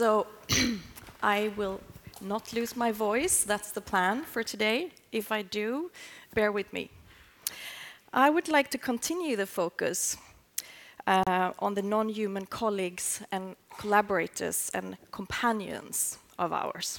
So 0.00 0.26
I 1.22 1.50
will 1.58 1.78
not 2.22 2.54
lose 2.54 2.74
my 2.74 2.90
voice. 2.90 3.44
That's 3.44 3.70
the 3.70 3.82
plan 3.82 4.22
for 4.22 4.42
today. 4.42 4.92
If 5.12 5.30
I 5.30 5.42
do, 5.42 5.90
bear 6.32 6.50
with 6.50 6.72
me. 6.72 6.88
I 8.10 8.30
would 8.30 8.48
like 8.48 8.70
to 8.70 8.78
continue 8.78 9.36
the 9.36 9.44
focus 9.44 10.16
uh, 11.06 11.52
on 11.58 11.74
the 11.74 11.82
non-human 11.82 12.46
colleagues 12.46 13.20
and 13.30 13.56
collaborators 13.78 14.70
and 14.72 14.96
companions 15.10 16.16
of 16.38 16.50
ours. 16.50 16.98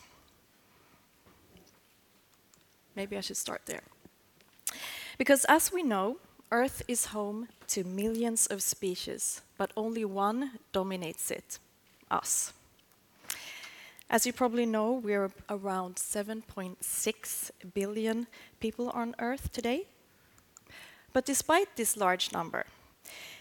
Maybe 2.95 3.17
I 3.17 3.21
should 3.21 3.37
start 3.37 3.63
there. 3.65 3.81
Because 5.17 5.43
as 5.45 5.73
we 5.73 5.81
know, 5.81 6.17
Earth 6.51 6.83
is 6.87 7.05
home 7.05 7.47
to 7.69 7.83
millions 7.83 8.45
of 8.45 8.61
species, 8.61 9.41
but 9.57 9.71
only 9.75 10.05
one 10.05 10.51
dominates 10.71 11.31
it, 11.31 11.57
us. 12.11 12.53
As 14.11 14.25
you 14.25 14.33
probably 14.33 14.65
know, 14.65 14.91
we're 14.91 15.31
around 15.49 15.95
7.6 15.95 17.51
billion 17.73 18.27
people 18.59 18.89
on 18.89 19.15
Earth 19.19 19.53
today. 19.53 19.87
But 21.13 21.25
despite 21.25 21.77
this 21.77 21.95
large 21.95 22.33
number, 22.33 22.65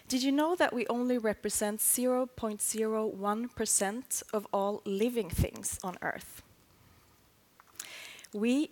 did 0.07 0.23
you 0.23 0.31
know 0.31 0.55
that 0.55 0.73
we 0.73 0.87
only 0.87 1.19
represent 1.19 1.81
0.01% 1.81 4.23
of 4.33 4.47
all 4.53 4.81
living 4.85 5.29
things 5.29 5.81
on 5.83 5.97
Earth? 6.03 6.41
We 8.33 8.71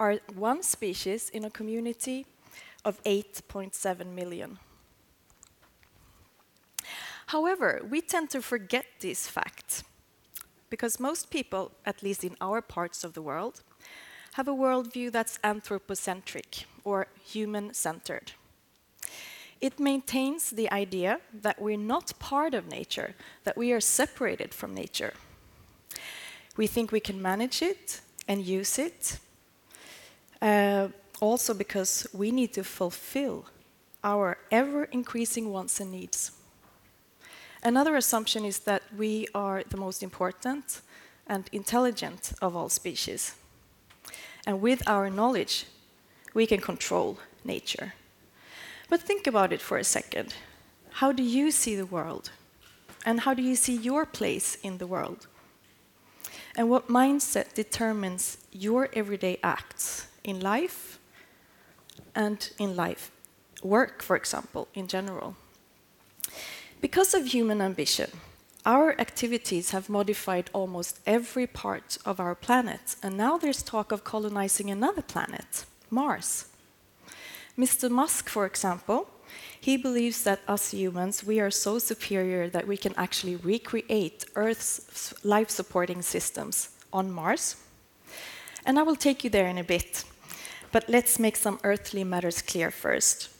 are 0.00 0.18
one 0.34 0.64
species 0.64 1.30
in 1.30 1.44
a 1.44 1.50
community 1.50 2.26
of 2.84 3.00
8.7 3.04 4.12
million. 4.12 4.58
However, 7.26 7.82
we 7.88 8.00
tend 8.00 8.30
to 8.30 8.42
forget 8.42 8.86
these 8.98 9.28
facts 9.28 9.84
because 10.74 10.98
most 10.98 11.30
people, 11.30 11.70
at 11.86 12.02
least 12.02 12.24
in 12.24 12.36
our 12.40 12.60
parts 12.60 13.04
of 13.04 13.12
the 13.12 13.22
world, 13.22 13.62
have 14.32 14.48
a 14.48 14.58
worldview 14.64 15.12
that's 15.12 15.38
anthropocentric 15.44 16.66
or 16.82 17.06
human 17.22 17.72
centered. 17.72 18.32
It 19.60 19.78
maintains 19.78 20.50
the 20.50 20.68
idea 20.72 21.20
that 21.42 21.62
we're 21.62 21.86
not 21.94 22.18
part 22.18 22.54
of 22.54 22.66
nature, 22.66 23.14
that 23.44 23.56
we 23.56 23.70
are 23.70 23.80
separated 23.80 24.52
from 24.52 24.74
nature. 24.74 25.12
We 26.56 26.66
think 26.66 26.90
we 26.90 26.98
can 26.98 27.22
manage 27.22 27.62
it 27.62 28.00
and 28.26 28.44
use 28.44 28.76
it, 28.76 29.20
uh, 30.42 30.88
also 31.20 31.54
because 31.54 32.08
we 32.12 32.32
need 32.32 32.52
to 32.54 32.64
fulfill 32.64 33.44
our 34.02 34.38
ever 34.50 34.84
increasing 34.90 35.52
wants 35.52 35.78
and 35.78 35.92
needs. 35.92 36.32
Another 37.64 37.96
assumption 37.96 38.44
is 38.44 38.58
that 38.60 38.82
we 38.94 39.26
are 39.34 39.62
the 39.70 39.78
most 39.78 40.02
important 40.02 40.82
and 41.26 41.48
intelligent 41.50 42.34
of 42.42 42.54
all 42.54 42.68
species. 42.68 43.36
And 44.46 44.60
with 44.60 44.86
our 44.86 45.08
knowledge, 45.08 45.64
we 46.34 46.46
can 46.46 46.60
control 46.60 47.18
nature. 47.42 47.94
But 48.90 49.00
think 49.00 49.26
about 49.26 49.50
it 49.50 49.62
for 49.62 49.78
a 49.78 49.84
second. 49.84 50.34
How 50.90 51.10
do 51.10 51.22
you 51.22 51.50
see 51.50 51.74
the 51.74 51.86
world? 51.86 52.30
And 53.06 53.20
how 53.20 53.32
do 53.32 53.42
you 53.42 53.56
see 53.56 53.74
your 53.74 54.04
place 54.04 54.56
in 54.62 54.76
the 54.76 54.86
world? 54.86 55.26
And 56.56 56.68
what 56.68 56.88
mindset 56.88 57.54
determines 57.54 58.38
your 58.52 58.90
everyday 58.92 59.38
acts 59.42 60.08
in 60.22 60.40
life 60.40 60.98
and 62.14 62.50
in 62.58 62.76
life, 62.76 63.10
work, 63.62 64.02
for 64.02 64.16
example, 64.16 64.68
in 64.74 64.86
general? 64.86 65.36
Because 66.84 67.14
of 67.14 67.28
human 67.28 67.62
ambition, 67.62 68.10
our 68.66 68.94
activities 69.00 69.70
have 69.70 69.88
modified 69.88 70.50
almost 70.52 71.00
every 71.06 71.46
part 71.46 71.96
of 72.04 72.20
our 72.20 72.34
planet, 72.34 72.96
and 73.02 73.16
now 73.16 73.38
there's 73.38 73.62
talk 73.62 73.90
of 73.90 74.04
colonizing 74.04 74.70
another 74.70 75.00
planet, 75.00 75.64
Mars. 75.88 76.44
Mr. 77.56 77.90
Musk, 77.90 78.28
for 78.28 78.44
example, 78.44 79.08
he 79.58 79.78
believes 79.78 80.24
that 80.24 80.40
us 80.46 80.72
humans, 80.72 81.24
we 81.24 81.40
are 81.40 81.50
so 81.50 81.78
superior 81.78 82.50
that 82.50 82.68
we 82.68 82.76
can 82.76 82.92
actually 82.98 83.36
recreate 83.36 84.26
Earth's 84.36 85.14
life 85.24 85.48
supporting 85.48 86.02
systems 86.02 86.68
on 86.92 87.10
Mars. 87.10 87.56
And 88.66 88.78
I 88.78 88.82
will 88.82 88.96
take 88.96 89.24
you 89.24 89.30
there 89.30 89.48
in 89.48 89.56
a 89.56 89.64
bit. 89.64 90.04
But 90.70 90.84
let's 90.90 91.18
make 91.18 91.36
some 91.36 91.60
earthly 91.64 92.04
matters 92.04 92.42
clear 92.42 92.70
first. 92.70 93.33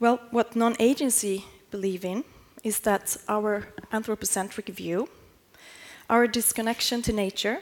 Well, 0.00 0.20
what 0.30 0.56
non 0.56 0.74
agency 0.78 1.44
believe 1.70 2.04
in 2.04 2.24
is 2.64 2.80
that 2.80 3.16
our 3.28 3.68
anthropocentric 3.92 4.66
view, 4.68 5.08
our 6.08 6.26
disconnection 6.26 7.02
to 7.02 7.12
nature, 7.12 7.60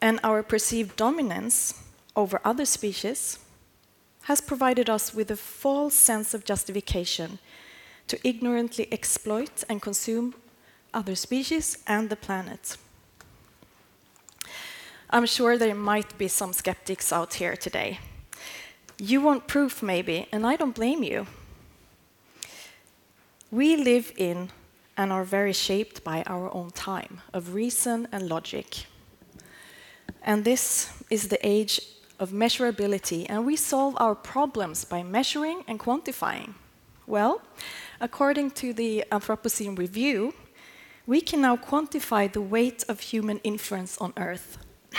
and 0.00 0.20
our 0.22 0.42
perceived 0.42 0.96
dominance 0.96 1.82
over 2.14 2.40
other 2.44 2.66
species 2.66 3.38
has 4.22 4.40
provided 4.40 4.90
us 4.90 5.14
with 5.14 5.30
a 5.30 5.36
false 5.36 5.94
sense 5.94 6.34
of 6.34 6.44
justification 6.44 7.38
to 8.06 8.18
ignorantly 8.22 8.88
exploit 8.92 9.64
and 9.68 9.80
consume 9.80 10.34
other 10.92 11.14
species 11.14 11.78
and 11.86 12.10
the 12.10 12.16
planet. 12.16 12.76
I'm 15.08 15.26
sure 15.26 15.56
there 15.56 15.74
might 15.74 16.18
be 16.18 16.28
some 16.28 16.52
skeptics 16.52 17.12
out 17.12 17.34
here 17.34 17.56
today 17.56 17.98
you 18.98 19.20
want 19.20 19.46
proof, 19.46 19.82
maybe, 19.82 20.26
and 20.32 20.46
I 20.46 20.56
don't 20.56 20.74
blame 20.74 21.02
you. 21.02 21.26
We 23.50 23.76
live 23.76 24.12
in 24.16 24.50
and 24.96 25.12
are 25.12 25.24
very 25.24 25.52
shaped 25.52 26.02
by 26.02 26.24
our 26.26 26.52
own 26.52 26.70
time 26.70 27.20
of 27.32 27.54
reason 27.54 28.08
and 28.10 28.28
logic. 28.28 28.86
And 30.22 30.44
this 30.44 30.90
is 31.10 31.28
the 31.28 31.38
age 31.46 31.80
of 32.18 32.30
measurability, 32.30 33.26
and 33.28 33.46
we 33.46 33.54
solve 33.54 33.94
our 33.98 34.16
problems 34.16 34.84
by 34.84 35.04
measuring 35.04 35.62
and 35.68 35.78
quantifying. 35.78 36.54
Well, 37.06 37.40
according 38.00 38.50
to 38.52 38.72
the 38.72 39.04
Anthropocene 39.12 39.78
Review, 39.78 40.34
we 41.06 41.20
can 41.20 41.40
now 41.40 41.56
quantify 41.56 42.32
the 42.32 42.40
weight 42.40 42.82
of 42.88 42.98
human 42.98 43.38
influence 43.44 43.96
on 43.98 44.12
Earth. 44.16 44.58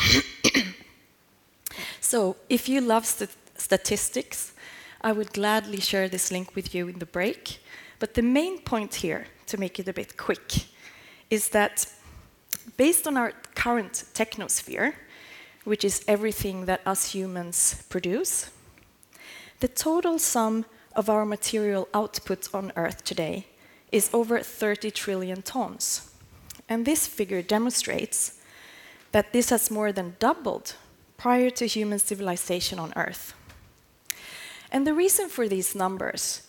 so, 2.00 2.38
if 2.48 2.70
you 2.70 2.80
love 2.80 3.06
st 3.06 3.30
statistics, 3.58 4.54
I 5.02 5.12
would 5.12 5.34
gladly 5.34 5.82
share 5.82 6.08
this 6.08 6.32
link 6.32 6.56
with 6.56 6.74
you 6.74 6.88
in 6.88 7.00
the 7.00 7.06
break. 7.06 7.60
But 8.00 8.14
the 8.14 8.22
main 8.22 8.60
point 8.60 8.96
here, 8.96 9.28
to 9.48 9.58
make 9.58 9.80
it 9.80 9.88
a 9.88 9.94
bit 9.94 10.18
quick, 10.18 10.66
is 11.30 11.50
that 11.50 11.88
based 12.78 13.08
on 13.08 13.18
our 13.18 13.34
current 13.56 14.04
technosphere, 14.14 14.94
which 15.64 15.84
is 15.84 16.04
everything 16.08 16.66
that 16.66 16.82
us 16.86 17.12
humans 17.14 17.84
produce, 17.90 18.50
the 19.60 19.68
total 19.68 20.20
sum 20.20 20.66
of 20.96 21.10
our 21.10 21.26
material 21.26 21.88
output 21.94 22.54
on 22.54 22.72
Earth 22.76 23.04
today 23.04 23.48
is 23.92 24.10
over 24.14 24.40
30 24.40 24.92
trillion 24.92 25.42
tons. 25.42 26.12
And 26.70 26.86
this 26.86 27.08
figure 27.08 27.42
demonstrates 27.42 28.40
that 29.12 29.34
this 29.34 29.50
has 29.50 29.72
more 29.72 29.92
than 29.92 30.16
doubled 30.20 30.76
prior 31.18 31.50
to 31.52 31.66
human 31.66 32.00
civilization 32.00 32.80
on 32.80 32.94
Earth. 32.96 33.34
And 34.72 34.86
the 34.86 34.94
reason 34.94 35.30
for 35.30 35.48
these 35.48 35.76
numbers 35.76 36.47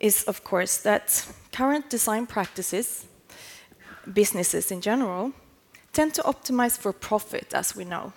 is, 0.00 0.24
of 0.24 0.42
course, 0.44 0.78
that 0.78 1.26
current 1.52 1.90
design 1.90 2.26
practices, 2.26 3.06
businesses 4.12 4.70
in 4.70 4.80
general, 4.80 5.32
tend 5.92 6.14
to 6.14 6.22
optimize 6.22 6.78
for 6.78 6.92
profit, 6.92 7.54
as 7.54 7.76
we 7.76 7.84
know, 7.84 8.12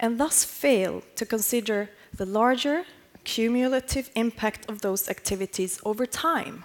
and 0.00 0.18
thus 0.18 0.44
fail 0.44 1.02
to 1.16 1.26
consider 1.26 1.90
the 2.16 2.26
larger 2.26 2.84
cumulative 3.24 4.10
impact 4.14 4.68
of 4.70 4.80
those 4.80 5.08
activities 5.08 5.80
over 5.84 6.06
time, 6.06 6.64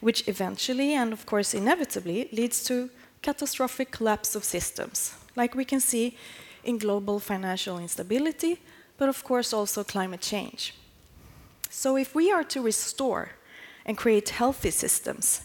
which 0.00 0.26
eventually 0.28 0.94
and, 0.94 1.12
of 1.12 1.26
course, 1.26 1.54
inevitably 1.54 2.28
leads 2.32 2.64
to 2.64 2.90
catastrophic 3.22 3.90
collapse 3.90 4.34
of 4.34 4.44
systems, 4.44 5.14
like 5.36 5.54
we 5.54 5.64
can 5.64 5.80
see 5.80 6.16
in 6.64 6.78
global 6.78 7.18
financial 7.18 7.78
instability 7.78 8.58
but 9.00 9.08
of 9.08 9.24
course 9.24 9.54
also 9.54 9.82
climate 9.82 10.20
change. 10.20 10.74
So 11.70 11.96
if 11.96 12.16
we 12.16 12.32
are 12.32 12.42
to 12.44 12.60
restore 12.60 13.30
and 13.86 13.96
create 13.96 14.30
healthy 14.30 14.72
systems, 14.72 15.42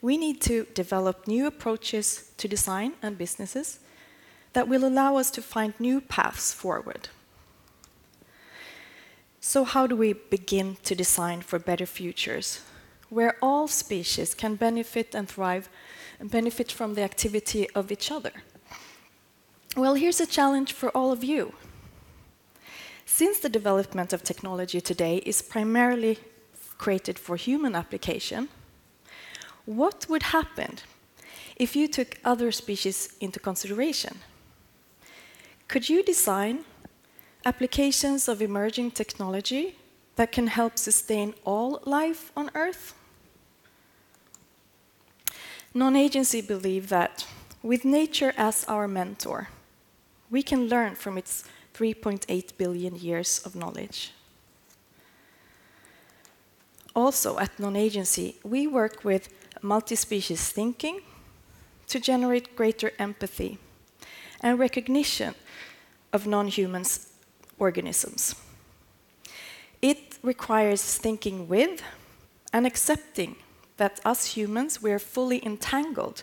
we 0.00 0.16
need 0.16 0.40
to 0.42 0.66
develop 0.72 1.26
new 1.26 1.46
approaches 1.46 2.30
to 2.36 2.46
design 2.46 2.92
and 3.02 3.18
businesses 3.18 3.80
that 4.52 4.68
will 4.68 4.84
allow 4.84 5.16
us 5.16 5.32
to 5.32 5.42
find 5.42 5.74
new 5.80 6.00
paths 6.00 6.54
forward. 6.54 7.08
So 9.40 9.64
how 9.64 9.88
do 9.88 9.96
we 9.96 10.12
begin 10.12 10.76
to 10.84 10.94
design 10.94 11.42
for 11.42 11.58
better 11.58 11.86
futures, 11.86 12.60
where 13.10 13.36
all 13.42 13.66
species 13.66 14.32
can 14.32 14.54
benefit 14.54 15.12
and 15.12 15.28
thrive 15.28 15.68
and 16.20 16.30
benefit 16.30 16.70
from 16.70 16.94
the 16.94 17.02
activity 17.02 17.68
of 17.70 17.90
each 17.90 18.12
other? 18.12 18.32
Well, 19.76 19.94
here's 19.94 20.20
a 20.20 20.26
challenge 20.26 20.72
for 20.72 20.90
all 20.96 21.10
of 21.10 21.24
you 21.24 21.52
Since 23.06 23.40
the 23.40 23.48
development 23.48 24.12
of 24.12 24.22
technology 24.22 24.80
today 24.80 25.18
is 25.18 25.42
primarily 25.42 26.18
created 26.78 27.18
for 27.18 27.36
human 27.36 27.74
application, 27.74 28.48
what 29.66 30.06
would 30.08 30.24
happen 30.24 30.78
if 31.56 31.76
you 31.76 31.86
took 31.88 32.18
other 32.24 32.50
species 32.50 33.14
into 33.20 33.38
consideration? 33.38 34.20
Could 35.68 35.88
you 35.88 36.02
design 36.02 36.64
applications 37.46 38.28
of 38.28 38.42
emerging 38.42 38.92
technology 38.92 39.76
that 40.16 40.32
can 40.32 40.46
help 40.46 40.78
sustain 40.78 41.34
all 41.44 41.80
life 41.84 42.32
on 42.36 42.50
Earth? 42.54 42.94
Non-agency 45.72 46.40
believe 46.40 46.88
that 46.88 47.26
with 47.62 47.84
nature 47.84 48.32
as 48.36 48.64
our 48.64 48.86
mentor, 48.86 49.48
we 50.30 50.42
can 50.42 50.68
learn 50.68 50.94
from 50.94 51.18
its 51.18 51.44
3.8 51.74 52.56
billion 52.56 52.94
years 52.96 53.44
of 53.44 53.54
knowledge. 53.56 54.12
Also, 56.94 57.38
at 57.38 57.58
non-agency, 57.58 58.36
we 58.44 58.66
work 58.66 59.04
with 59.04 59.28
multi-species 59.62 60.50
thinking 60.50 61.00
to 61.88 61.98
generate 61.98 62.54
greater 62.54 62.92
empathy 62.98 63.58
and 64.40 64.58
recognition 64.58 65.34
of 66.12 66.26
non-human 66.26 66.84
organisms. 67.58 68.36
It 69.82 70.18
requires 70.22 70.96
thinking 70.96 71.48
with 71.48 71.82
and 72.52 72.66
accepting 72.66 73.36
that 73.76 74.00
us 74.04 74.34
humans, 74.36 74.80
we 74.80 74.92
are 74.92 75.00
fully 75.00 75.44
entangled 75.44 76.22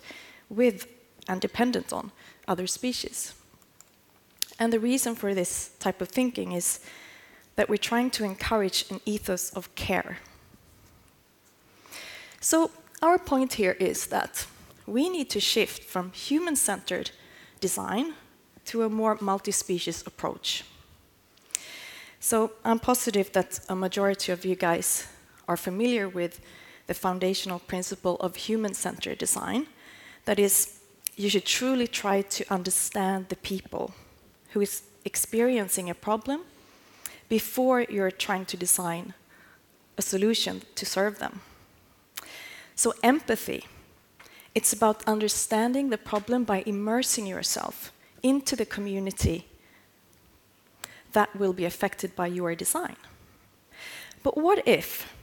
with 0.50 0.88
and 1.28 1.42
dependent 1.42 1.92
on 1.92 2.12
other 2.48 2.68
species. 2.68 3.34
And 4.62 4.72
the 4.72 4.80
reason 4.80 5.16
for 5.16 5.34
this 5.34 5.72
type 5.80 6.02
of 6.02 6.10
thinking 6.10 6.52
is 6.52 6.82
that 7.56 7.68
we're 7.68 7.78
trying 7.78 8.12
to 8.12 8.24
encourage 8.24 8.86
an 8.92 9.02
ethos 9.06 9.50
of 9.54 9.74
care. 9.74 10.20
So 12.40 12.70
our 13.02 13.18
point 13.18 13.54
here 13.54 13.76
is 13.80 14.06
that 14.08 14.46
we 14.86 15.10
need 15.10 15.32
to 15.32 15.40
shift 15.40 15.84
from 15.84 16.12
human-centered 16.12 17.10
design 17.60 18.14
to 18.66 18.84
a 18.84 18.90
more 18.90 19.18
multi-species 19.20 20.04
approach. 20.06 20.64
So 22.20 22.52
I'm 22.64 22.78
positive 22.78 23.32
that 23.32 23.62
a 23.68 23.76
majority 23.76 24.32
of 24.32 24.46
you 24.46 24.56
guys 24.56 25.08
are 25.48 25.58
familiar 25.58 26.08
with 26.08 26.40
the 26.86 26.94
foundational 26.94 27.58
principle 27.58 28.18
of 28.18 28.36
human-centered 28.36 29.18
design. 29.18 29.66
That 30.26 30.38
is, 30.38 30.82
you 31.16 31.32
should 31.32 31.46
truly 31.46 31.88
try 31.88 32.22
to 32.22 32.54
understand 32.54 33.30
the 33.30 33.38
people 33.38 33.96
who 34.52 34.62
is 34.62 34.84
experiencing 35.06 35.90
a 35.90 35.96
problem 35.96 36.42
before 37.30 37.82
you're 37.82 38.12
trying 38.12 38.46
to 38.46 38.58
design 38.58 39.14
a 39.98 40.02
solution 40.02 40.62
to 40.76 40.86
serve 40.86 41.20
them. 41.20 41.42
So 42.76 42.94
empathy, 43.04 43.66
it's 44.54 44.74
about 44.74 45.08
understanding 45.08 45.90
the 45.90 45.98
problem 45.98 46.44
by 46.44 46.64
immersing 46.66 47.26
yourself 47.26 47.92
into 48.22 48.56
the 48.56 48.66
community 48.66 49.48
that 51.14 51.36
will 51.36 51.54
be 51.54 51.66
affected 51.66 52.16
by 52.16 52.28
your 52.28 52.56
design. 52.56 52.96
But 54.24 54.38
what 54.38 54.66
if, 54.68 55.14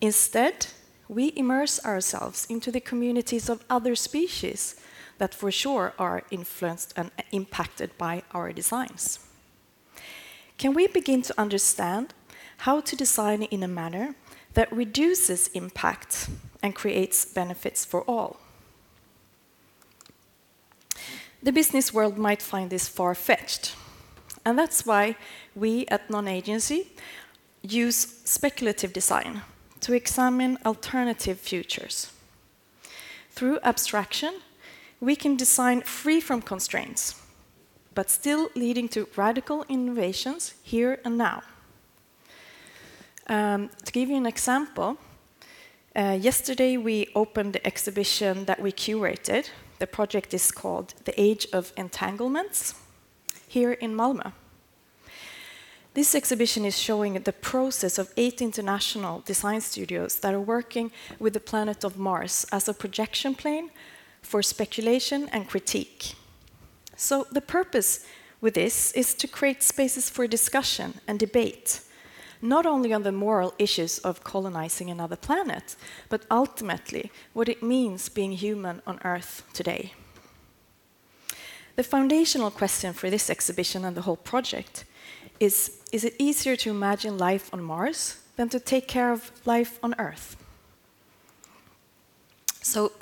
instead, 0.00 0.66
we 1.08 1.32
immerse 1.36 1.84
ourselves 1.84 2.46
into 2.48 2.70
the 2.70 2.80
communities 2.80 3.48
of 3.48 3.64
other 3.68 3.94
species 3.94 4.76
that 5.22 5.32
for 5.36 5.52
sure 5.52 5.94
are 6.00 6.24
influenced 6.32 6.92
and 6.96 7.12
impacted 7.30 7.96
by 7.96 8.24
our 8.34 8.52
designs? 8.52 9.20
Can 10.58 10.74
we 10.74 10.88
begin 10.88 11.22
to 11.22 11.34
understand 11.38 12.12
how 12.66 12.80
to 12.80 12.96
design 12.96 13.44
in 13.44 13.62
a 13.62 13.68
manner 13.68 14.16
that 14.54 14.72
reduces 14.72 15.46
impact 15.54 16.28
and 16.60 16.74
creates 16.74 17.24
benefits 17.24 17.84
for 17.84 18.02
all? 18.02 18.40
The 21.40 21.52
business 21.52 21.94
world 21.94 22.18
might 22.18 22.42
find 22.42 22.68
this 22.68 22.88
far-fetched, 22.88 23.76
and 24.44 24.58
that's 24.58 24.84
why 24.84 25.14
we 25.54 25.86
at 25.86 26.10
Non-Agency 26.10 26.88
use 27.62 28.18
speculative 28.24 28.92
design 28.92 29.42
to 29.82 29.92
examine 29.92 30.58
alternative 30.66 31.38
futures. 31.38 32.10
Through 33.30 33.60
abstraction, 33.62 34.40
we 35.02 35.16
can 35.16 35.36
design 35.36 35.82
free 35.82 36.20
from 36.20 36.40
constraints, 36.40 37.20
but 37.92 38.08
still 38.08 38.50
leading 38.54 38.88
to 38.88 39.08
radical 39.16 39.64
innovations 39.68 40.54
here 40.62 41.00
and 41.04 41.18
now. 41.18 41.42
Um, 43.26 43.68
to 43.84 43.90
give 43.90 44.08
you 44.08 44.16
an 44.16 44.26
example, 44.26 44.96
uh, 45.96 46.16
yesterday 46.20 46.76
we 46.76 47.08
opened 47.16 47.52
the 47.54 47.66
exhibition 47.66 48.44
that 48.44 48.62
we 48.62 48.70
curated. 48.70 49.50
The 49.80 49.88
project 49.88 50.32
is 50.34 50.52
called 50.52 50.94
The 51.04 51.20
Age 51.20 51.48
of 51.52 51.72
Entanglements 51.76 52.76
here 53.48 53.72
in 53.72 53.94
Malmö. 53.96 54.32
This 55.94 56.14
exhibition 56.14 56.64
is 56.64 56.78
showing 56.78 57.14
the 57.14 57.32
process 57.32 57.98
of 57.98 58.12
eight 58.16 58.40
international 58.40 59.20
design 59.26 59.60
studios 59.60 60.20
that 60.20 60.32
are 60.32 60.40
working 60.40 60.92
with 61.18 61.32
the 61.32 61.40
planet 61.40 61.84
of 61.84 61.98
Mars 61.98 62.46
as 62.52 62.68
a 62.68 62.72
projection 62.72 63.34
plane 63.34 63.70
for 64.22 64.42
speculation 64.42 65.28
and 65.30 65.48
critique. 65.48 66.14
So 66.96 67.26
the 67.30 67.40
purpose 67.40 68.06
with 68.40 68.54
this 68.54 68.92
is 68.92 69.14
to 69.14 69.28
create 69.28 69.62
spaces 69.62 70.10
for 70.10 70.26
discussion 70.26 70.94
and 71.06 71.18
debate, 71.18 71.80
not 72.40 72.66
only 72.66 72.92
on 72.92 73.02
the 73.02 73.12
moral 73.12 73.54
issues 73.58 73.98
of 74.00 74.24
colonizing 74.24 74.90
another 74.90 75.16
planet, 75.16 75.76
but 76.08 76.26
ultimately 76.30 77.10
what 77.32 77.48
it 77.48 77.62
means 77.62 78.08
being 78.08 78.32
human 78.32 78.82
on 78.86 78.98
Earth 79.04 79.44
today. 79.52 79.92
The 81.76 81.82
foundational 81.82 82.50
question 82.50 82.92
for 82.92 83.08
this 83.08 83.30
exhibition 83.30 83.84
and 83.84 83.96
the 83.96 84.02
whole 84.02 84.16
project 84.16 84.84
is, 85.40 85.80
is 85.90 86.04
it 86.04 86.14
easier 86.18 86.56
to 86.56 86.70
imagine 86.70 87.16
life 87.16 87.48
on 87.52 87.62
Mars 87.62 88.18
than 88.36 88.48
to 88.50 88.60
take 88.60 88.88
care 88.88 89.12
of 89.12 89.30
life 89.46 89.78
on 89.82 89.94
Earth? 89.98 90.36
So 92.62 92.92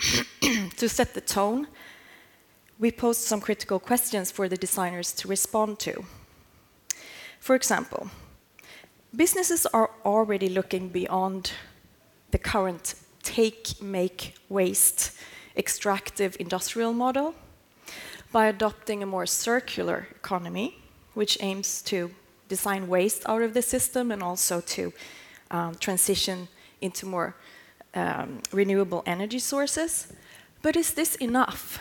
to 0.77 0.89
set 0.89 1.15
the 1.15 1.21
tone, 1.21 1.69
we 2.79 2.91
posed 2.91 3.21
some 3.21 3.41
critical 3.41 3.79
questions 3.79 4.31
for 4.31 4.49
the 4.49 4.57
designers 4.57 5.13
to 5.13 5.29
respond 5.29 5.79
to. 5.81 6.05
For 7.39 7.55
example, 7.55 8.11
businesses 9.15 9.67
are 9.67 9.91
already 10.05 10.49
looking 10.49 10.89
beyond 10.89 11.53
the 12.31 12.39
current 12.39 12.95
take, 13.23 13.81
make, 13.83 14.35
waste, 14.49 15.13
extractive 15.57 16.37
industrial 16.41 16.95
model 16.95 17.35
by 18.33 18.47
adopting 18.47 19.03
a 19.03 19.07
more 19.07 19.27
circular 19.27 20.09
economy, 20.15 20.79
which 21.13 21.37
aims 21.43 21.83
to 21.83 22.11
design 22.49 22.89
waste 22.89 23.29
out 23.29 23.43
of 23.43 23.53
the 23.53 23.63
system 23.63 24.11
and 24.11 24.23
also 24.23 24.61
to 24.63 24.93
um, 25.51 25.75
transition 25.75 26.49
into 26.81 27.05
more 27.05 27.35
um, 27.95 28.41
renewable 28.53 29.03
energy 29.07 29.39
sources. 29.39 30.13
But 30.63 30.77
is 30.77 30.95
this 30.95 31.15
enough? 31.17 31.79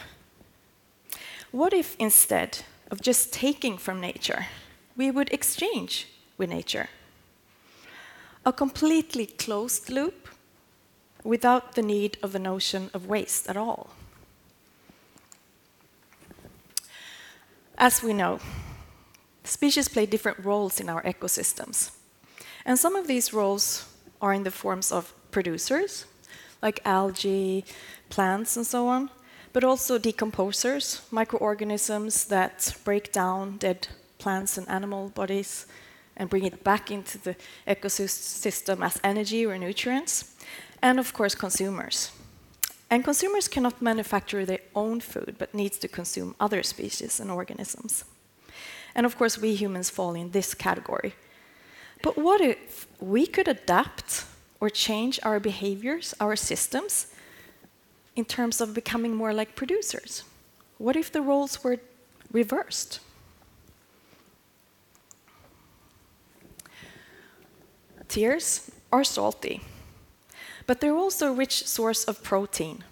What 1.51 1.73
if 1.73 1.95
instead 1.99 2.59
of 2.91 3.01
just 3.01 3.33
taking 3.33 3.77
from 3.77 3.99
nature, 3.99 4.47
we 4.95 5.11
would 5.11 5.31
exchange 5.33 6.07
with 6.37 6.49
nature? 6.49 6.89
A 8.45 8.53
completely 8.53 9.25
closed 9.25 9.89
loop 9.89 10.27
without 11.23 11.75
the 11.75 11.81
need 11.81 12.17
of 12.23 12.31
the 12.31 12.39
notion 12.39 12.89
of 12.93 13.07
waste 13.07 13.49
at 13.49 13.57
all. 13.57 13.89
As 17.77 18.03
we 18.03 18.13
know, 18.13 18.39
species 19.43 19.87
play 19.87 20.05
different 20.05 20.43
roles 20.45 20.79
in 20.79 20.89
our 20.89 21.01
ecosystems. 21.03 21.91
And 22.65 22.77
some 22.77 22.95
of 22.95 23.07
these 23.07 23.33
roles 23.33 23.85
are 24.21 24.33
in 24.33 24.43
the 24.43 24.51
forms 24.51 24.91
of 24.91 25.13
producers, 25.31 26.05
like 26.61 26.81
algae, 26.85 27.65
plants, 28.09 28.57
and 28.57 28.65
so 28.65 28.87
on, 28.87 29.09
but 29.53 29.63
also 29.63 29.97
decomposers, 29.97 31.01
microorganisms 31.11 32.25
that 32.25 32.75
break 32.83 33.11
down 33.11 33.57
dead 33.57 33.87
plants 34.17 34.57
and 34.57 34.67
animal 34.69 35.09
bodies 35.09 35.65
and 36.17 36.29
bring 36.29 36.43
it 36.43 36.63
back 36.63 36.91
into 36.91 37.17
the 37.17 37.35
ecosystem 37.67 38.85
as 38.85 38.99
energy 39.03 39.45
or 39.45 39.57
nutrients, 39.57 40.35
and 40.81 40.99
of 40.99 41.13
course 41.13 41.33
consumers. 41.33 42.11
And 42.89 43.03
consumers 43.03 43.47
cannot 43.47 43.81
manufacture 43.81 44.45
their 44.45 44.61
own 44.75 44.99
food, 44.99 45.35
but 45.37 45.53
needs 45.53 45.77
to 45.79 45.87
consume 45.87 46.35
other 46.39 46.63
species 46.63 47.19
and 47.19 47.31
organisms. 47.31 48.03
And 48.95 49.05
of 49.05 49.17
course, 49.17 49.37
we 49.37 49.55
humans 49.55 49.89
fall 49.89 50.15
in 50.15 50.31
this 50.31 50.53
category. 50.53 51.13
But 52.01 52.17
what 52.17 52.41
if 52.41 52.87
we 52.99 53.27
could 53.27 53.47
adapt 53.47 54.25
or 54.59 54.69
change 54.69 55.19
our 55.23 55.39
behaviors, 55.39 56.13
our 56.19 56.35
systems, 56.35 57.07
in 58.15 58.25
terms 58.25 58.61
of 58.61 58.73
becoming 58.73 59.15
more 59.15 59.33
like 59.33 59.55
producers? 59.55 60.23
What 60.77 60.95
if 60.95 61.11
the 61.11 61.21
roles 61.21 61.63
were 61.63 61.77
reversed? 62.31 62.99
tears 68.09 68.71
are 68.91 69.03
salty, 69.03 69.61
but 70.65 70.81
they're 70.81 70.97
also 70.97 71.31
a 71.31 71.35
rich 71.35 71.65
source 71.67 72.03
of 72.03 72.23
protein. 72.23 72.83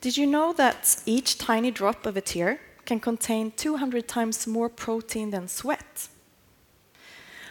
Did 0.00 0.16
you 0.16 0.26
know 0.26 0.52
that 0.54 0.96
each 1.04 1.38
tiny 1.38 1.70
drop 1.70 2.06
of 2.06 2.16
a 2.16 2.22
tear 2.22 2.60
can 2.86 2.98
contain 2.98 3.52
200 3.52 4.08
times 4.08 4.46
more 4.46 4.70
protein 4.70 5.30
than 5.30 5.46
sweat? 5.46 6.08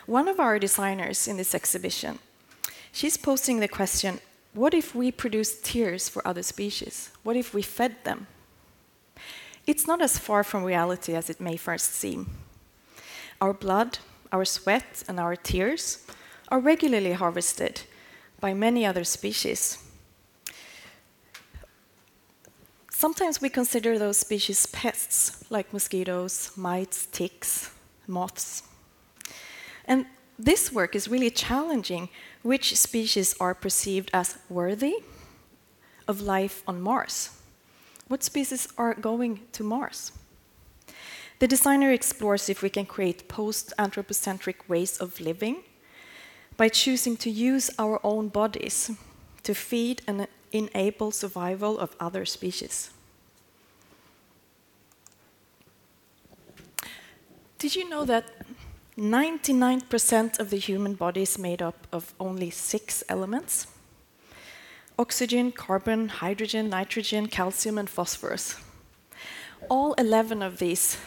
One 0.08 0.28
of 0.28 0.40
our 0.40 0.58
designers 0.58 1.28
in 1.28 1.38
this 1.38 1.54
exhibition, 1.54 2.18
she's 3.00 3.16
posing 3.16 3.62
the 3.62 3.68
question 3.70 4.20
what 4.54 4.74
if 4.74 4.94
we 4.94 5.10
produce 5.12 5.62
tears 5.62 6.10
for 6.10 6.28
other 6.28 6.44
species? 6.44 7.12
What 7.24 7.38
if 7.38 7.54
we 7.54 7.62
fed 7.62 7.96
them? 8.04 8.28
It's 9.66 9.88
not 9.88 10.02
as 10.02 10.18
far 10.18 10.44
from 10.44 10.64
reality 10.64 11.14
as 11.14 11.30
it 11.30 11.40
may 11.40 11.56
first 11.56 11.94
seem. 11.94 12.32
Our 13.40 13.54
blood, 13.54 14.00
our 14.34 14.44
sweat, 14.44 15.04
and 15.08 15.20
our 15.20 15.36
tears 15.36 16.06
are 16.50 16.60
regularly 16.60 17.14
harvested 17.14 17.84
by 18.42 18.54
many 18.54 18.86
other 18.86 19.04
species. 19.04 19.78
Sometimes 22.92 23.40
we 23.40 23.50
consider 23.50 23.98
those 23.98 24.18
species 24.18 24.66
pests, 24.66 25.46
like 25.50 25.72
mosquitoes, 25.72 26.52
mites, 26.58 27.06
ticks, 27.06 27.72
moths. 28.08 28.64
And 29.86 30.06
this 30.40 30.72
work 30.72 30.96
is 30.96 31.10
really 31.10 31.30
challenging 31.30 32.08
which 32.42 32.76
species 32.78 33.36
are 33.42 33.54
perceived 33.54 34.10
as 34.14 34.38
worthy 34.50 34.96
of 36.08 36.22
life 36.22 36.64
on 36.66 36.82
Mars. 36.82 37.32
What 38.08 38.24
species 38.24 38.70
are 38.78 38.94
going 38.94 39.42
to 39.52 39.64
Mars? 39.64 40.14
The 41.40 41.48
designer 41.48 41.92
explores 41.92 42.50
if 42.50 42.62
we 42.62 42.70
can 42.70 42.86
create 42.86 43.28
post 43.28 43.74
anthropocentric 43.78 44.68
ways 44.70 44.98
of 44.98 45.20
living 45.20 45.64
by 46.56 46.70
choosing 46.70 47.18
to 47.18 47.30
use 47.30 47.70
our 47.78 48.00
own 48.04 48.30
bodies 48.30 48.92
to 49.44 49.54
feed 49.54 50.02
and 50.08 50.28
enable 50.52 51.12
survival 51.12 51.78
of 51.78 51.96
other 52.00 52.26
species. 52.26 52.92
Did 57.58 57.76
you 57.76 57.90
know 57.90 58.06
that 58.06 58.26
99% 59.00 60.40
of 60.40 60.50
the 60.50 60.58
human 60.58 60.94
body 60.94 61.22
is 61.22 61.38
made 61.38 61.62
up 61.62 61.88
of 61.92 62.14
only 62.20 62.50
six 62.50 63.04
elements? 63.08 63.68
Oxygen, 64.98 65.52
carbon, 65.52 66.10
hydrogen, 66.10 66.70
nitrogen, 66.70 67.28
calcium, 67.28 67.78
and 67.78 67.90
phosphorus. 67.90 68.56
All 69.70 69.94
11 69.94 70.42
of 70.42 70.60
these 70.60 70.98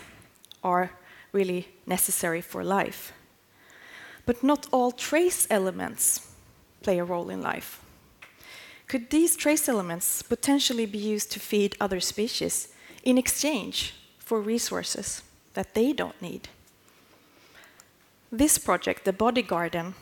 are 0.65 0.93
really 1.33 1.69
necessary 1.87 2.41
for 2.41 2.65
life. 2.65 3.13
But 4.25 4.43
not 4.43 4.67
all 4.73 4.93
trace 4.93 5.47
elements 5.51 6.33
play 6.83 6.99
a 6.99 7.05
role 7.05 7.29
in 7.31 7.43
life. 7.43 7.83
Could 8.87 9.11
these 9.11 9.37
trace 9.37 9.69
elements 9.69 10.23
potentially 10.23 10.87
be 10.87 10.99
used 10.99 11.33
to 11.33 11.41
feed 11.41 11.77
other 11.81 12.01
species 12.01 12.69
in 13.03 13.19
exchange 13.19 13.95
for 14.19 14.41
resources 14.41 15.23
that 15.55 15.75
they 15.75 15.93
don't 15.93 16.21
need? 16.21 16.49
This 18.35 18.57
project, 18.57 19.05
the 19.05 19.13
Body 19.13 19.43
Garden, 19.43 19.95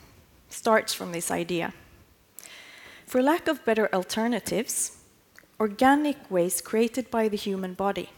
starts 0.47 0.93
from 0.93 1.11
this 1.11 1.29
idea. 1.29 1.73
For 3.05 3.21
lack 3.21 3.49
of 3.49 3.65
better 3.65 3.93
alternatives, 3.93 4.99
organic 5.59 6.15
waste 6.31 6.63
created 6.63 7.11
by 7.11 7.27
the 7.27 7.35
human 7.35 7.73
body 7.73 8.09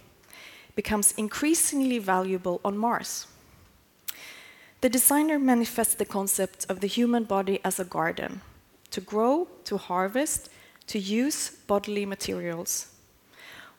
becomes 0.75 1.15
increasingly 1.17 1.97
valuable 1.97 2.61
on 2.63 2.77
Mars. 2.77 3.25
The 4.81 4.89
designer 4.89 5.39
manifests 5.39 5.95
the 5.95 6.05
concept 6.05 6.67
of 6.69 6.79
the 6.79 6.87
human 6.87 7.23
body 7.23 7.59
as 7.65 7.79
a 7.79 7.83
garden 7.83 8.41
to 8.91 9.01
grow, 9.01 9.47
to 9.63 9.77
harvest, 9.77 10.49
to 10.85 10.99
use 10.99 11.49
bodily 11.65 12.05
materials 12.05 12.92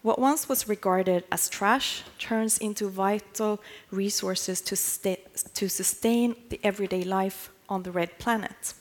what 0.05 0.19
once 0.19 0.51
was 0.51 0.69
regarded 0.69 1.25
as 1.33 1.49
trash 1.49 2.03
turns 2.19 2.59
into 2.59 2.91
vital 2.91 3.59
resources 3.91 4.61
to, 4.61 4.77
to 5.55 5.67
sustain 5.67 6.37
the 6.51 6.61
everyday 6.63 7.03
life 7.03 7.51
on 7.71 7.85
the 7.85 7.91
red 7.91 8.19
planet. 8.19 8.75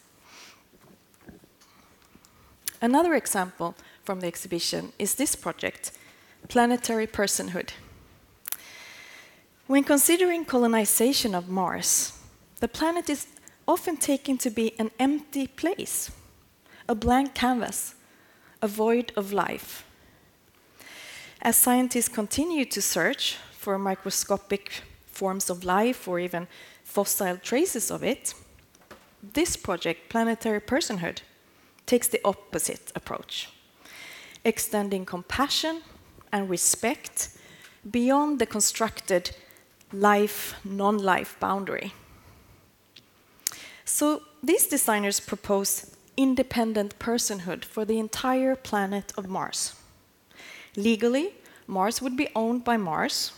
Another 2.82 3.14
example 3.14 3.74
from 4.04 4.20
the 4.20 4.28
exhibition 4.28 4.92
is 5.00 5.16
this 5.16 5.34
project, 5.34 5.94
Planetary 6.50 7.08
Personhood. 7.08 7.70
When 9.66 9.86
considering 9.86 10.44
colonization 10.44 11.34
of 11.34 11.48
Mars, 11.48 12.20
the 12.60 12.68
planet 12.68 13.10
is 13.10 13.28
often 13.66 13.96
taken 13.96 14.38
to 14.40 14.50
be 14.50 14.78
an 14.78 14.92
empty 15.00 15.48
place, 15.48 16.12
a 16.90 16.94
blank 16.94 17.34
canvas, 17.34 17.96
a 18.62 18.68
void 18.68 19.14
of 19.16 19.32
life. 19.32 19.86
As 21.46 21.58
scientists 21.58 22.08
continue 22.08 22.64
to 22.64 22.82
search 22.82 23.36
for 23.52 23.78
microscopic 23.78 24.82
forms 25.08 25.50
of 25.50 25.66
life 25.66 26.08
or 26.08 26.18
even 26.18 26.48
fossil 26.86 27.36
traces 27.36 27.92
of 27.92 28.02
it, 28.02 28.34
this 29.22 29.58
project, 29.58 30.08
Planetary 30.08 30.62
Personhood, 30.62 31.20
takes 31.86 32.08
the 32.08 32.22
opposite 32.24 32.94
approach, 32.96 33.50
extending 34.46 35.04
compassion 35.04 35.82
and 36.32 36.50
respect 36.50 37.38
beyond 37.92 38.40
the 38.40 38.46
constructed 38.46 39.36
life 39.92 40.56
non 40.64 40.98
life 40.98 41.36
boundary. 41.42 41.92
So 43.84 44.22
these 44.42 44.66
designers 44.68 45.20
propose 45.20 45.94
independent 46.16 46.98
personhood 47.00 47.66
for 47.66 47.84
the 47.84 48.00
entire 48.00 48.56
planet 48.56 49.12
of 49.18 49.28
Mars. 49.28 49.76
Legally, 50.76 51.34
Mars 51.68 52.02
would 52.02 52.18
be 52.18 52.30
owned 52.36 52.64
by 52.64 52.78
Mars. 52.78 53.32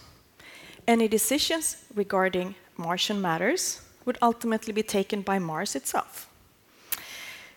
Any 0.88 1.08
decisions 1.08 1.77
regarding 1.94 2.56
Martian 2.77 3.22
matters 3.22 3.82
would 4.06 4.18
ultimately 4.22 4.74
be 4.74 4.84
taken 4.84 5.22
by 5.22 5.39
Mars 5.39 5.75
itself. 5.75 6.30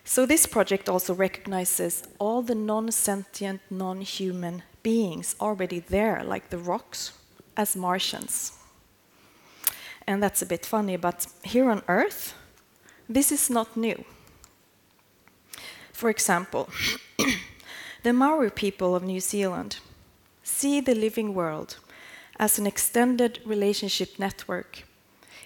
So, 0.03 0.25
this 0.25 0.47
project 0.47 0.89
also 0.89 1.13
recognizes 1.13 2.03
all 2.17 2.41
the 2.41 2.55
non 2.55 2.91
sentient, 2.91 3.61
non 3.69 4.01
human 4.01 4.63
beings 4.81 5.35
already 5.39 5.79
there, 5.79 6.23
like 6.23 6.49
the 6.49 6.57
rocks, 6.57 7.13
as 7.55 7.75
Martians. 7.75 8.53
And 10.07 10.23
that's 10.23 10.41
a 10.41 10.47
bit 10.47 10.65
funny, 10.65 10.97
but 10.97 11.27
here 11.43 11.69
on 11.69 11.83
Earth, 11.87 12.33
this 13.07 13.31
is 13.31 13.49
not 13.49 13.77
new. 13.77 14.03
For 15.93 16.09
example, 16.09 16.69
The 18.01 18.13
Maori 18.13 18.49
people 18.49 18.95
of 18.95 19.03
New 19.03 19.19
Zealand 19.19 19.79
see 20.41 20.79
the 20.79 20.95
living 20.95 21.33
world 21.33 21.77
as 22.39 22.57
an 22.57 22.65
extended 22.65 23.39
relationship 23.45 24.17
network 24.17 24.83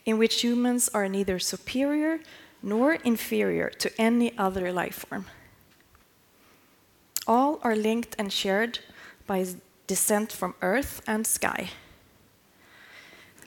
in 0.05 0.19
which 0.19 0.41
humans 0.41 0.87
are 0.89 1.09
neither 1.09 1.39
superior 1.39 2.19
nor 2.61 2.93
inferior 2.93 3.69
to 3.69 3.89
any 3.99 4.37
other 4.37 4.71
life 4.71 5.05
form. 5.09 5.25
All 7.25 7.59
are 7.63 7.75
linked 7.75 8.15
and 8.19 8.31
shared 8.31 8.79
by 9.25 9.47
descent 9.87 10.31
from 10.31 10.53
earth 10.61 11.01
and 11.07 11.25
sky. 11.25 11.69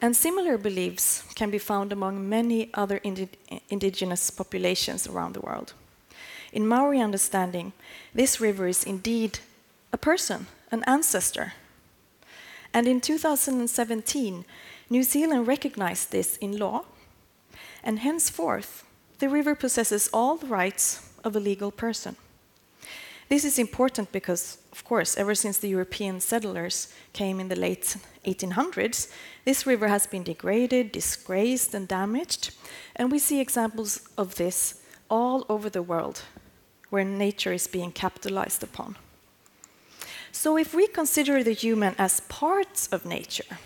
And 0.02 0.16
similar 0.16 0.58
beliefs 0.58 1.24
can 1.34 1.50
be 1.50 1.58
found 1.58 1.92
among 1.92 2.28
many 2.28 2.70
other 2.74 3.00
indi 3.04 3.28
indigenous 3.70 4.30
populations 4.30 5.06
around 5.06 5.34
the 5.34 5.40
world. 5.40 5.74
In 6.56 6.66
Maori 6.66 7.02
understanding, 7.02 7.74
this 8.14 8.40
river 8.40 8.66
is 8.66 8.82
indeed 8.82 9.40
a 9.92 9.98
person, 9.98 10.46
an 10.72 10.84
ancestor. 10.86 11.52
And 12.72 12.86
in 12.86 13.02
2017, 13.02 14.46
New 14.88 15.02
Zealand 15.02 15.46
recognized 15.46 16.12
this 16.12 16.38
in 16.38 16.56
law, 16.56 16.86
and 17.84 17.98
henceforth, 17.98 18.84
the 19.18 19.28
river 19.28 19.54
possesses 19.54 20.08
all 20.14 20.38
the 20.38 20.46
rights 20.46 21.06
of 21.24 21.36
a 21.36 21.40
legal 21.40 21.70
person. 21.70 22.16
This 23.28 23.44
is 23.44 23.58
important 23.58 24.10
because, 24.10 24.56
of 24.72 24.82
course, 24.82 25.18
ever 25.18 25.34
since 25.34 25.58
the 25.58 25.68
European 25.68 26.20
settlers 26.20 26.90
came 27.12 27.38
in 27.38 27.48
the 27.48 27.60
late 27.60 27.98
1800s, 28.24 29.12
this 29.44 29.66
river 29.66 29.88
has 29.88 30.06
been 30.06 30.22
degraded, 30.22 30.90
disgraced, 30.90 31.74
and 31.74 31.86
damaged, 31.86 32.54
and 32.94 33.12
we 33.12 33.18
see 33.18 33.40
examples 33.40 34.08
of 34.16 34.36
this 34.36 34.80
all 35.10 35.44
over 35.50 35.68
the 35.68 35.82
world 35.82 36.22
where 36.96 37.04
nature 37.04 37.52
is 37.52 37.66
being 37.66 37.92
capitalized 37.92 38.62
upon. 38.62 38.96
So, 40.32 40.56
if 40.56 40.72
we 40.72 40.86
consider 40.86 41.44
the 41.44 41.52
human 41.52 41.94
as 41.98 42.20
parts 42.20 42.88
of 42.90 43.04
nature 43.04 43.58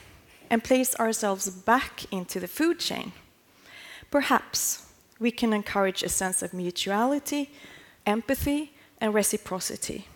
and 0.50 0.64
place 0.64 0.96
ourselves 0.96 1.48
back 1.48 2.12
into 2.12 2.40
the 2.40 2.48
food 2.48 2.80
chain, 2.80 3.12
perhaps 4.10 4.90
we 5.20 5.30
can 5.30 5.52
encourage 5.52 6.02
a 6.02 6.08
sense 6.08 6.42
of 6.42 6.52
mutuality, 6.52 7.50
empathy, 8.04 8.72
and 9.00 9.14
reciprocity. 9.14 10.08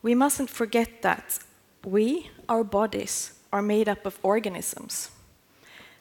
We 0.00 0.14
mustn't 0.14 0.50
forget 0.50 1.02
that 1.02 1.40
we, 1.84 2.30
our 2.48 2.62
bodies, 2.62 3.32
are 3.52 3.62
made 3.62 3.88
up 3.88 4.06
of 4.06 4.20
organisms. 4.22 5.10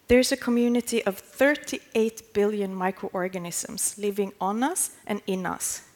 There's 0.08 0.32
a 0.32 0.38
community 0.38 1.04
of 1.06 1.18
38 1.18 2.34
billion 2.34 2.76
microorganisms 2.76 3.98
living 3.98 4.34
on 4.40 4.62
us 4.62 4.92
and 5.08 5.24
in 5.26 5.48
us. 5.48 5.87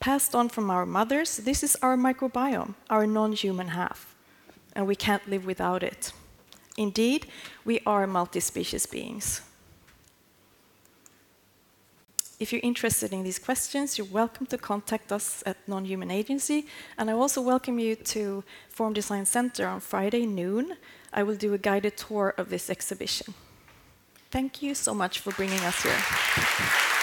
Passed 0.00 0.34
on 0.34 0.48
from 0.48 0.70
our 0.70 0.86
mothers, 0.86 1.38
this 1.38 1.62
is 1.62 1.76
our 1.82 1.96
microbiome, 1.96 2.74
our 2.88 3.06
non 3.06 3.32
human 3.32 3.68
half, 3.68 4.14
and 4.74 4.86
we 4.86 4.94
can't 4.94 5.28
live 5.28 5.44
without 5.44 5.82
it. 5.82 6.12
Indeed, 6.76 7.26
we 7.64 7.80
are 7.84 8.06
multi 8.06 8.40
species 8.40 8.86
beings. 8.86 9.42
If 12.38 12.52
you're 12.52 12.62
interested 12.62 13.12
in 13.12 13.24
these 13.24 13.40
questions, 13.40 13.98
you're 13.98 14.06
welcome 14.06 14.46
to 14.46 14.58
contact 14.58 15.10
us 15.10 15.42
at 15.44 15.56
Non-Human 15.66 16.12
Agency, 16.12 16.66
and 16.96 17.10
I 17.10 17.14
also 17.14 17.40
welcome 17.40 17.80
you 17.80 17.96
to 17.96 18.44
Form 18.68 18.92
Design 18.92 19.26
Center 19.26 19.66
on 19.66 19.80
Friday 19.80 20.24
noon. 20.24 20.76
I 21.12 21.24
will 21.24 21.34
do 21.34 21.52
a 21.52 21.58
guided 21.58 21.96
tour 21.96 22.34
of 22.38 22.48
this 22.48 22.70
exhibition. 22.70 23.34
Thank 24.30 24.62
you 24.62 24.76
so 24.76 24.94
much 24.94 25.18
for 25.18 25.32
bringing 25.32 25.64
us 25.64 25.82
here. 25.82 26.97